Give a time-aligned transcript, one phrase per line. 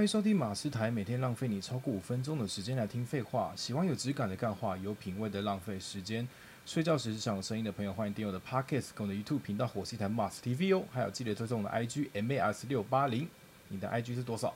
[0.00, 3.52] 欢迎收听马斯台，每天浪费你超过五分钟的时间来听废话。
[3.54, 6.26] 喜欢有质感的干话，有品味的浪费时间。
[6.64, 10.84] 睡觉时想有声音的朋友，欢迎订阅我的 Podcast 跟我的 YouTube 频道火星台 Mars TV 哦。
[10.90, 13.28] 还有记得追踪我的 IG MAS 六八零。
[13.68, 14.54] 你的 IG 是多少？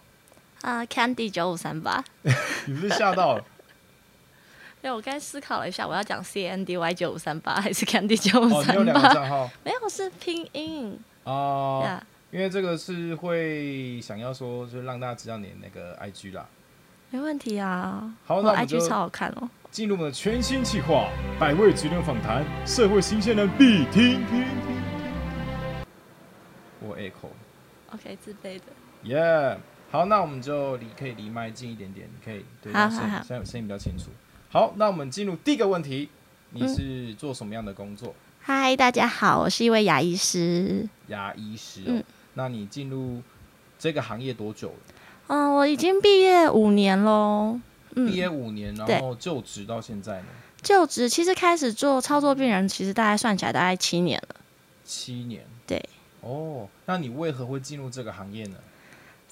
[0.63, 2.03] 啊、c a n d y 九五三八。
[2.67, 3.45] 你是不是吓到了？
[4.81, 9.13] 对，我刚才思考了一下，我要讲 C N D Y 九五三八还是 Candy 九五哦，你有三两个八？
[9.13, 10.99] 账号 没有，是拼音。
[11.25, 11.83] 哦。
[11.85, 16.45] 呀、因为这个是会想要说，就是让大家知道你的那个 IG 啦。
[17.11, 18.13] 没问题啊。
[18.27, 19.49] 好那我 IG 超好看哦。
[19.71, 21.09] 进入我们的全新计划——
[21.39, 25.87] 百位职人访谈，社会新鲜人必听听听。
[26.81, 28.65] 我 echo，OK，自卑的。
[29.05, 29.57] 耶、
[29.93, 34.07] 好，那我们就离可以离麦近一点点，你可以对声好好好声音声音比较清楚。
[34.51, 36.09] 好，那我们进入第一个问题，
[36.51, 38.13] 你嗯是做什么样的工作？
[38.41, 40.89] 嗨，大家好，我是一位牙医师。
[41.07, 41.87] 牙医师哦。
[41.91, 43.23] 嗯那你进入
[43.79, 44.75] 这个行业多久了？
[45.29, 47.59] 嗯，我已经毕业五年喽。
[47.95, 50.27] 嗯，毕业五年，然后就职到现在呢？
[50.61, 54.37] 就职其实开始做操作病人，其实大概算起来大概七年了。
[54.85, 55.45] 七年。
[55.67, 55.83] 对。
[56.21, 58.57] 哦，那你为何会进入这个行业呢？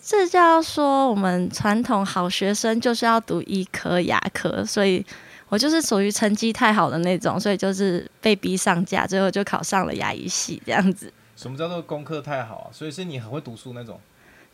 [0.05, 5.05] 这就要说我们传统好学生就是要读医科、牙科，所以
[5.48, 11.12] 我就是属于成绩太好的那种，所以就是被逼上架，最后就考上了牙医系这样子。
[11.43, 12.67] 什么叫做功课太好啊？
[12.73, 13.98] 所以是你很会读书那种。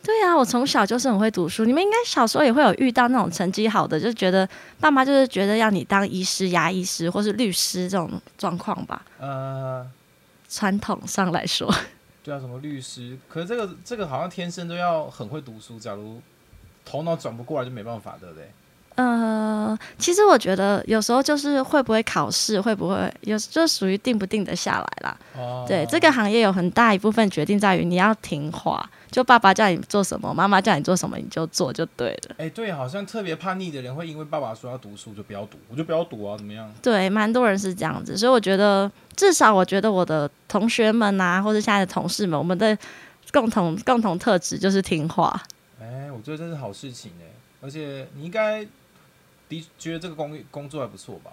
[0.01, 1.65] 对啊，我从小就是很会读书。
[1.65, 4.47] 你们应该小时候也会有遇到那种成绩好的，就觉得
[4.79, 9.05] 爸妈就是觉得要你当医师、牙医师或是律师这种状况吧。
[9.19, 9.85] 呃，
[10.49, 11.69] 传统上来说，
[12.23, 13.17] 对啊，什么律师？
[13.27, 16.21] 可是这个这个好像天生都要很会读书，假如
[16.85, 18.49] 头脑转不过来就没办法，对不对？
[18.99, 25.17] 呃，其实我觉得有时候就是会不会考试，会不会有就属于定不定得下来啦。
[25.37, 32.35] 哦，对，这个行业有很大一部分决定在于你要听话，就爸爸叫你做什么，妈妈叫你做什么，你就做就对了。
[32.39, 36.69] 哎、对，好像特别叛逆的人会因为爸爸说要读书就不要读，我就不要读啊，怎么样？
[36.81, 42.77] 对，蛮多人是这样子，所以我觉得至少我觉得我的同学们啊，或者现在的同事们，我们的
[43.31, 45.41] 共同共同特质就是听话。
[45.81, 47.31] 哎、我觉得这是好事情哎、
[47.61, 48.67] 而且你应该
[49.49, 51.31] 的觉得这个工工作还不错吧？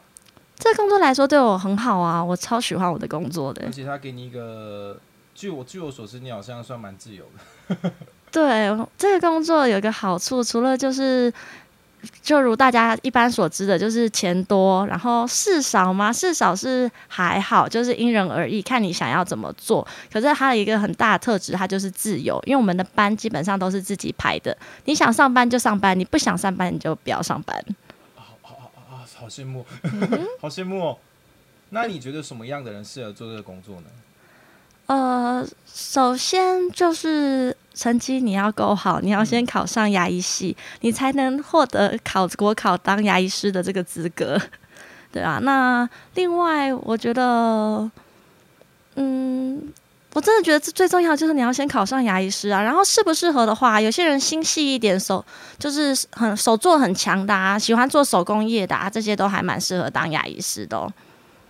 [0.58, 3.70] 这工作来说对我很好啊，我超喜欢我的工作的而。
[3.70, 4.98] 且他给你一个，
[5.34, 7.92] 据我据我所知，你好像算蛮自由的。
[8.32, 8.68] 对，
[8.98, 11.32] 这个工作有一个好处，除了就是。
[12.22, 16.12] 就如大家一般所知的，就是钱多，然后事少吗？
[16.12, 19.84] 事少是还好，就是因人而异，看你想要怎么做。
[20.12, 27.60] 可是它有一个很大的特质，它就是自由，因为我们的班基本上都是自己排的，你想上班就上班，你不想上班你就不要上班。
[29.18, 29.64] 好羡慕，
[30.40, 30.98] 好羡慕哦。
[31.70, 33.86] 那你觉得什么样的人适合做这个工作呢？
[34.86, 44.40] 呃，首先就是成绩你要够好，你要先考上牙医系，你才能获得考国考当牙医师的这个资格，
[45.10, 45.40] 对啊。
[45.42, 47.90] 那另外，我觉得，
[48.94, 49.72] 嗯，
[50.16, 52.62] 我真的觉得这最重要就是你要先考上牙医师啊。
[52.62, 55.22] 然后适不适合的话，有些人心细一点，手
[55.58, 60.90] 就是很手做很强的啊，喜欢做手工业的啊，这些都还蛮适合当牙医师的哦。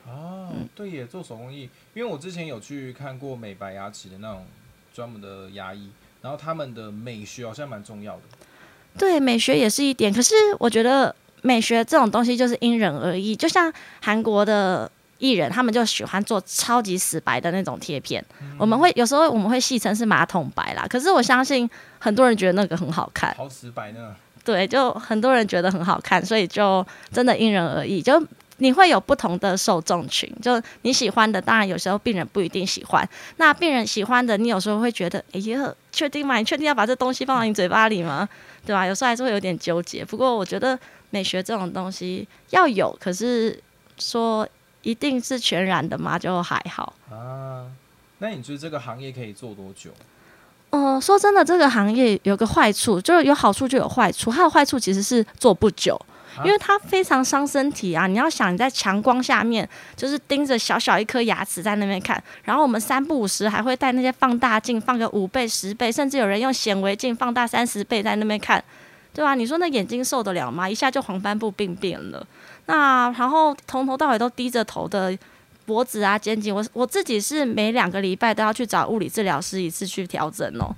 [0.09, 4.44] 哦，对耶，做手工艺，因为我之前有去看过美白牙齿的那种
[4.93, 5.88] 专门的牙医，
[6.22, 8.22] 然后他们的美学好像蛮重要的。
[8.98, 13.37] 对，美学也是一点，可是我觉得美学这种东西就是因人而异。
[13.37, 18.25] 就像韩国的艺人，他们就喜欢做超级死白的那种贴片，
[18.59, 20.87] 我们会有时候我们会戏称是马桶白啦。
[20.88, 21.69] 可是我相信
[21.99, 24.15] 很多人觉得那个很好看，好死白呢？
[24.44, 28.22] 对，就很多人觉得很好看，所以就真的因人而异，就。
[28.59, 33.06] 你会有不同的受众群，就你喜欢的，当然有时候病人不一定喜欢。
[33.37, 36.38] 那病人喜欢的，你有时候会觉得，哎呀，确定吗？
[36.38, 38.27] 你确定要把这东西放到你嘴巴里吗？
[38.65, 38.87] 对吧？
[38.87, 40.03] 有时候还是会有点纠结。
[40.03, 40.78] 不过我觉得
[41.10, 43.62] 美学这种东西要有，可是
[43.98, 44.48] 说
[44.86, 46.92] 一定是全然的嘛，就还好。
[47.10, 47.66] 啊，
[48.19, 49.91] 那你觉得这个行业可以做多久？
[50.71, 54.30] 嗯、说真的，这个行业有个坏处，就是有好处就有坏处。
[54.30, 56.00] 它的坏处其实是做不久，
[56.44, 58.06] 因为它非常伤身体啊！
[58.06, 68.62] 你要想你在强光下面，就是盯着小小一颗牙齿在那边看，然后我们三不五时还会带那些放大镜放个五倍、十倍，甚至有人用显微镜放大三十倍在那边看，
[69.12, 70.71] 对吧、你说那眼睛受得了吗？
[70.71, 72.24] 一下就黄斑部病变了。
[72.66, 75.16] 那然后从头到尾都低着头的
[75.65, 80.74] 脖子啊、肩颈，我我自己是每两个礼拜都要去找物理治疗师一次去调整哦，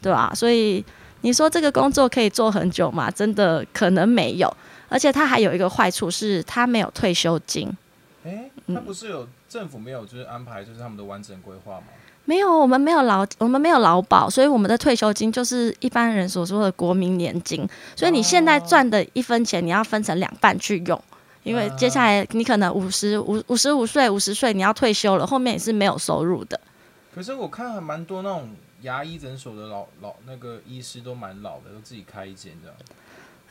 [0.00, 0.84] 对吧、所以
[1.22, 3.10] 你说这个工作可以做很久吗？
[3.10, 4.54] 真的可能没有。
[4.88, 7.68] 而且它还有一个坏处是，它没有退休金。
[8.24, 11.86] 哎、嗯那不是有政府没有就是安排就是他们的完整规划吗？
[12.24, 17.68] 没有，我们没有劳，我们没有劳保，所以我们的退休金就是一般人所说的国民年金。
[17.94, 21.00] 所以你现在赚的一分钱，你要分成两半去用，
[21.42, 26.60] 因为接下来你可能五十五五十五岁、五十岁你要退休了，后面也是没有收入的。
[27.14, 28.50] 可是我看还蛮多那种
[28.82, 32.76] 牙医诊所的老老那个医师都蛮老的，都自己开一间这样。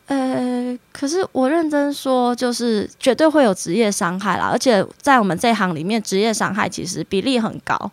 [0.06, 7.92] 呃，可是我认真说，就是绝对会有职业伤害啦，而且在我们这行里面，职业伤害其实比例很高。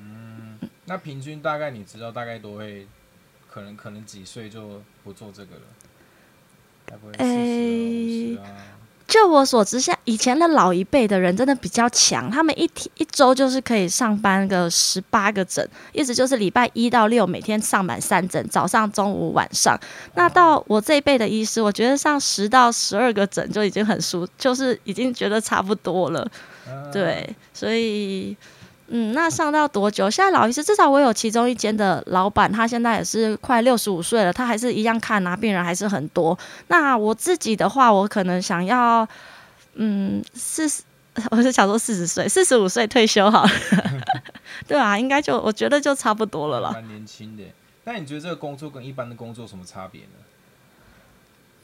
[0.00, 2.88] 嗯，那平均大概你知道大概都会，
[3.48, 5.62] 可能可能几岁就不做这个了？
[9.16, 19.74] 就我所知，像以前的老一辈的人真的比较强，他们一天一周就是可以上班个十八个整，意思就是礼拜一到六每天上满三整，早上、中午、晚上。
[20.16, 26.30] 那到我这一辈的医师，我觉得上十到十二个整就已经很舒，就是已经觉得差不多了。
[26.92, 28.36] 对，所以。
[28.88, 30.08] 嗯，那上到多久？
[30.08, 36.38] 现在老医师至少我有其中一间的老板，他现在也是快六十五岁了，他还是一样看啊，病人还是很多。
[36.68, 39.06] 那我自己的话，我可能想要，
[39.74, 40.82] 嗯，四十，
[41.32, 43.50] 我是想说四十岁， 四十五岁退休好了，
[44.68, 46.70] 对啊，应该就我觉得就差不多了啦。
[46.72, 47.42] 蛮年轻的，
[47.82, 50.08] 那你觉得这个工作跟一般的工作有什么差别呢？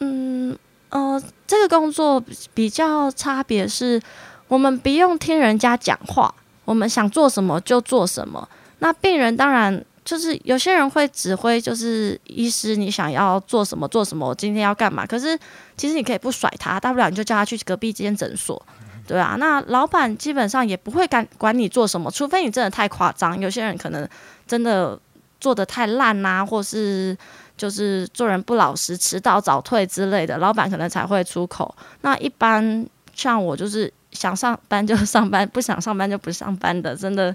[0.00, 0.58] 嗯，
[0.88, 2.20] 呃，这个工作
[2.52, 4.02] 比较差别是，
[4.48, 6.34] 我们不用听人家讲话。
[6.64, 8.49] 我们想做什么就做什么。
[8.79, 15.06] 那病人当然就是有些人会指挥，就是医师你想要做什么做什么，我今天要干嘛。
[15.06, 15.38] 可是
[15.76, 18.61] 其实你可以不甩他，大不了你就叫他去隔壁间诊所，
[19.06, 19.37] 对啊。
[19.38, 23.38] 那老板基本上也不会管管你做什么，除非你真的太夸张。
[23.41, 24.08] 有些人可能
[24.47, 24.99] 真的
[25.41, 27.17] 做的太烂呐，或是
[27.56, 31.73] 就是做人不老实、迟到早退之类的，老板可能才会出口。
[32.00, 33.93] 那一般像我就是。
[34.12, 37.35] 想上班就 上班，不想上班就不上班的，真的，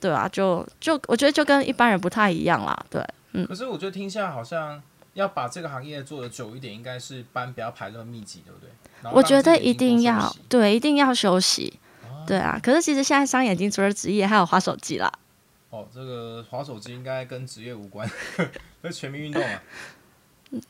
[0.00, 3.46] 对啊，就就我觉得就跟一般人不太一样啦，对，嗯。
[3.46, 4.82] 可是我觉得听下来好像
[5.14, 8.70] 要把这个行业做的久一点，应该是班不要排那么密集，对不对？
[9.12, 11.78] 我觉得一定要对，一定要休息，
[12.26, 12.58] 对啊。
[12.62, 15.12] 可是其实现在伤眼睛除了职业，还有滑手机啦。
[15.70, 18.08] 哦，这个滑手机应该跟职业无关，
[18.82, 19.62] 是全民运动啊。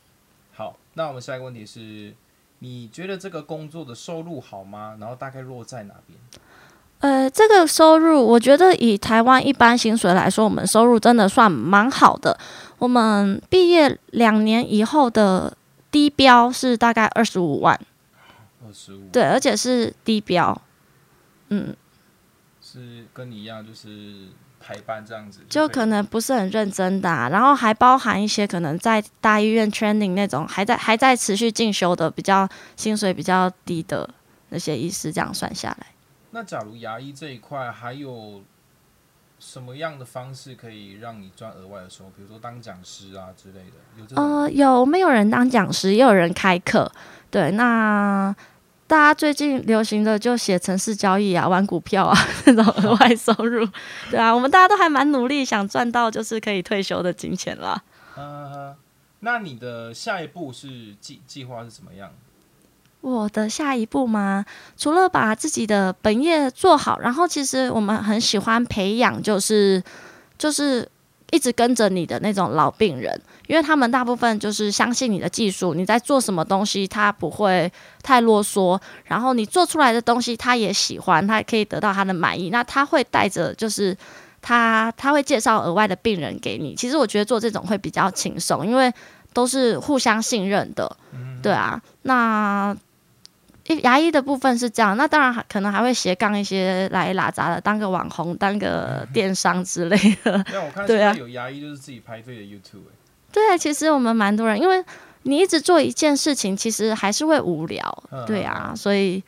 [0.54, 2.12] 好，那我们下一个问题是。
[2.60, 4.96] 你觉得这个工作的收入好吗？
[4.98, 6.18] 然后大概落在哪边？
[7.00, 12.38] 呃，这个收入，我觉得以台湾一般薪水来说，我们收入真的算蛮好的。
[12.78, 15.56] 我们毕业两年以后的
[15.90, 17.78] 低标是大概二十五万，
[18.66, 20.60] 二十五对，而且是低标，
[21.50, 21.76] 嗯，
[22.62, 24.28] 是跟你一样，就是。
[24.66, 34.10] 排班这样子，就可能不是很认真的，然后还包含一些可能在大医院 training 那种还在还在持续进修的，比较薪水比较低的
[34.48, 35.86] 那些医师，这样算下来。
[36.32, 38.42] 那假如牙医这一块还有
[39.38, 42.10] 什么样的方式可以让你赚额外的收入？
[42.10, 46.90] 比如说当讲师啊之类的，有呃有没有人当讲师，也有人开课，
[47.30, 48.34] 对那。
[48.88, 52.16] 大家最近流行的就写城市交易啊，玩股票啊，
[52.46, 53.68] 那种额外收入，
[54.10, 57.82] 对啊，我们大家都还蛮努力，想赚到就是可以退休的金钱啦。
[58.14, 58.76] 呃，
[59.20, 62.12] 那你的下一步是计计划是怎么样？
[63.00, 64.44] 我的下一步吗？
[64.76, 69.82] 除了把自己的本业做好，然后其实我们很喜欢培养，就是
[70.38, 70.88] 就是。
[71.32, 77.70] 一直跟着你的那种老病人，因为他们大部分就是相信你的技术，你在做什么东西，他不会
[78.02, 83.96] 太啰嗦，然后你做出来的东西他也喜欢，他也可以得到他的满意，那他会带着就是
[84.40, 86.74] 他他会介绍额外的病人给你。
[86.74, 88.92] 其实我觉得做这种会比较轻松，因为
[89.32, 90.96] 都是互相信任的，
[91.42, 92.76] 对啊，那。
[93.82, 100.42] 牙医的部分是这样，那当然还可能还会斜杠一些来拉杂的，当个网红，当个电商之类的。
[100.44, 102.84] 对，我看 对啊，有牙医就是自己拍自己的 YouTube。
[103.32, 104.84] 对啊，其实我们蛮多人，因为
[105.22, 108.04] 你一直做一件事情，其实还是会无聊。
[108.26, 109.22] 对啊，所以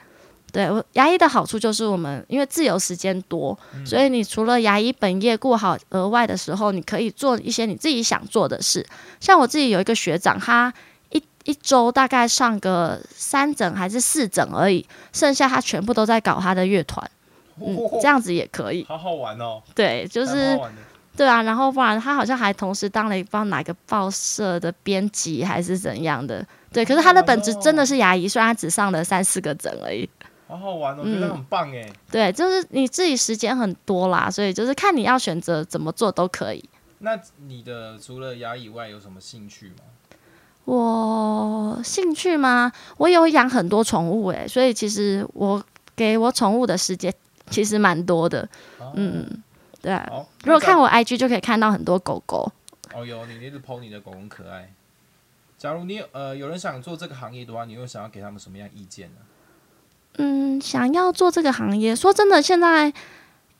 [0.52, 8.86] 对我牙医的好处就是我们因为自由时间多，所以你除了牙医本业过好，额外的时候你可以做一些你自己想做的事。
[9.18, 10.72] 像我自己有一个学长，他。
[11.44, 17.10] 一周大概上个三整还是四整而已，剩下他全部都在搞他的乐团，
[17.60, 19.62] 嗯，这样子也可以，好好玩哦。
[19.74, 20.58] 对，就是
[21.16, 26.84] 对啊，然后不然他好像还同时当了一帮哪个报社的编辑还是怎样的，对。
[26.84, 30.08] 可是他的本职真的是牙医，虽然他只上了三四个整而已。
[30.46, 31.86] 好好玩哦，我觉得很棒哎。
[32.10, 36.64] 对，就是你自己时间很多啦，所以就是看你要选择怎么做都可以。
[37.00, 39.84] 那你的除了牙以外有什么兴趣吗？
[40.68, 42.70] 我兴趣吗？
[42.98, 45.62] 我有养很多宠物诶，所以其实我
[45.96, 47.10] 给我宠物的时间
[47.48, 48.46] 其实蛮多的。
[48.92, 49.26] 嗯，
[49.80, 50.06] 对啊，
[50.44, 52.52] 如果看我 IG 就可以看到很多狗狗。
[52.94, 54.70] 哦，有你一直 PO 你的狗很可爱。
[55.56, 59.16] 假如你有呃有人想做这个行业的话，你会想要给他们什么样意见呢？
[60.18, 62.92] 嗯，想要做这个行业，说真的，现在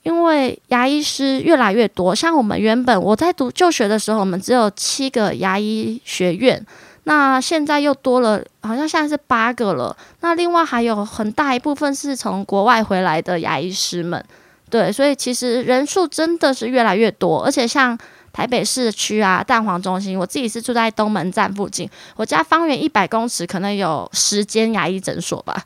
[0.03, 6.63] 因为牙医师越来越多，像我们原本我在读就学的时候，我们只有七个牙医学院，
[7.03, 9.95] 那现在又多了，好像现在是八个了。
[10.21, 14.23] 那另外还有很大一部分是从国外回来的牙医师们，
[14.69, 17.97] 对，所以其实人数真的是越来越多，而且像。
[18.31, 25.65] 台北市区啊，蛋黄中心，我自己是住在东门站附近，我家方圆一百公尺可能有十间牙医诊所吧。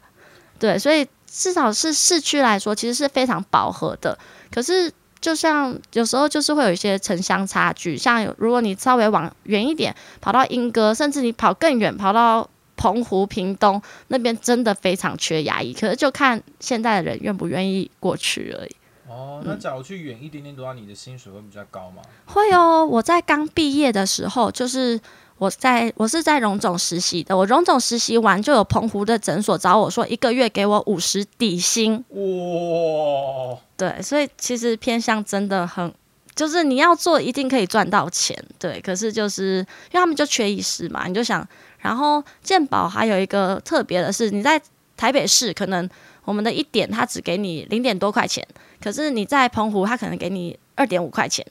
[0.57, 4.17] 对，所以至少是市区来说，其实是非常饱和的。
[4.49, 4.89] 可是，
[5.23, 15.71] 就像有时候就是会有一些城乡差距，像如果你稍微往远一点，跑到莺歌，甚至你跑更远，跑到澎湖、屏东那边，真的非常缺牙医。
[15.73, 18.75] 可是就看现在的人愿不愿意过去而已。
[19.07, 22.01] 哦，那假如去远一点点的话，你的薪水会比较高吗？
[22.25, 24.99] 会哦，我在刚毕业的时候，就是
[25.37, 32.03] 我在我是在荣总实习的，我荣总实习完就有澎湖的诊所找我说一个月给我五十底薪。
[32.09, 35.93] 哇，对，所以其实偏向真的很，
[36.33, 38.79] 就是你要做一定可以赚到钱，对。
[38.79, 39.57] 可是就是
[39.91, 41.45] 因为他们就缺医师嘛，你就想，
[41.79, 44.61] 然后健保还有一个特别的是，你在
[44.95, 45.89] 台北市可能
[46.23, 48.47] 我们的一点他只给你零点多块钱。
[48.81, 51.45] 可是你在澎湖，他可能给你二点五块钱，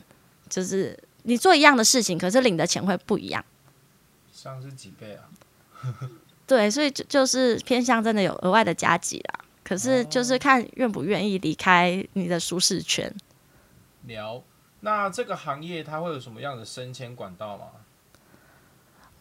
[0.48, 3.44] 就是你做一样的事情，可是领的钱会不一样。
[4.42, 5.22] 像是几倍啊？
[6.46, 9.44] 对，所以就就是偏向真的有额外的加急啦。
[9.62, 13.14] 可是就是看愿不愿意离开你的舒适圈。
[14.06, 14.42] 聊，
[14.80, 17.66] 那这个行业它会有什么样的升迁管道吗？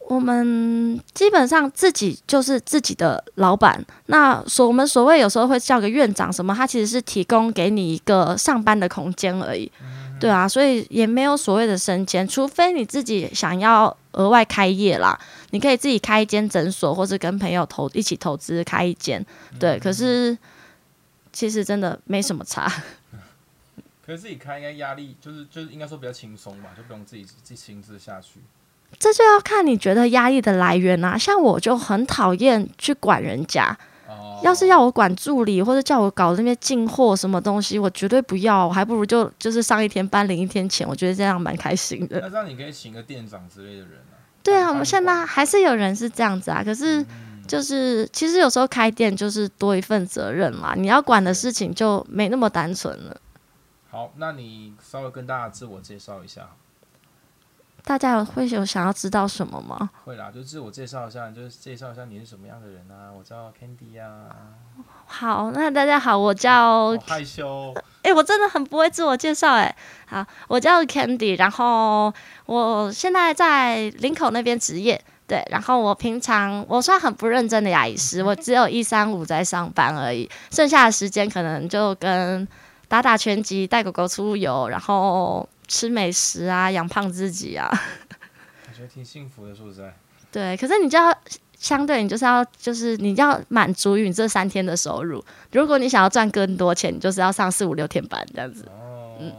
[0.09, 3.85] 我们基本上自己就是自己的老板。
[4.07, 9.71] 那所我们所谓有时候会叫个院长什么，他其实是提供给你一个上班的空间而已。
[10.21, 19.25] 对啊，所以也没有所谓的升迁，除非你自己想要额外开业啦，你可以自己开一间诊所，或是跟朋友投一起投资开一间。
[19.59, 20.37] 对，可是
[21.33, 22.71] 其实真的没什么差。
[24.05, 28.39] 可是自己开应该压力就是就是应该说比较轻松吧，就不用自己自己亲自下去。
[28.99, 31.17] 这就要看你觉得压力的来源啊。
[31.17, 33.77] 像我就很讨厌去管人家，
[34.43, 42.19] 要是要我管助理或者叫我搞那边进货什么东西，我绝对不要，我还不如就就是上一天班领一天钱，我觉得这样蛮开心的。
[42.19, 44.17] 那这样你可以请个店长之类的人啊。
[44.43, 46.63] 对啊，我们现在还是有人是这样子啊。
[46.63, 47.05] 可是
[47.47, 53.15] 就是其实有时候开店就是多一份责任嘛，你要管的事情就没那么单纯了。
[53.89, 56.49] 好，那你稍微跟大家自我介绍一下。
[57.83, 59.89] 大家有会有想要知道什么吗？
[60.05, 63.11] 会啦，就自我介绍一下，就是介绍一下你是什么样的人啊。
[63.11, 64.27] 我叫 Candy 啊。
[65.07, 67.73] 好，那大家好，我叫害羞。
[68.03, 69.75] 哎，我真的很不会自我介绍哎。
[70.05, 72.13] 好，我叫 Candy，然后
[72.45, 82.47] 我现在在林口那边职业，对，然后我平常我算很不认真的牙医师， 我只有一三五在上班而已，剩下的时间可能就跟
[82.87, 85.49] 打打拳击、带狗狗出游，然后。
[85.71, 87.71] 吃美食啊，养胖自己啊，
[88.67, 89.95] 我觉得挺幸福的，说实在。
[90.29, 91.17] 对，可是你就要
[91.57, 95.23] 相对，你就是要就是你要满足于你这三天的收入。
[95.53, 98.65] 如果你想要赚更多钱，你就是要上四五六天班这样子。
[98.69, 99.31] 哦，嗯，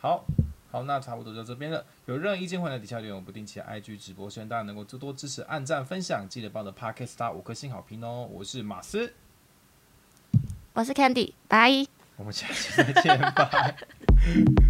[0.00, 0.24] 好
[0.70, 1.84] 好，那差不多就这边了。
[2.06, 3.14] 有任何意见，欢迎在底下留言。
[3.14, 8.26] 我不定期 IG 直播，希望大家能够多多支持、按赞、分享，记得帮我的 Podcast 打五颗星好评哦。
[8.32, 9.12] 我是马斯，
[10.72, 11.86] 我是 Candy，拜。
[12.16, 13.76] 我们下期再见，拜。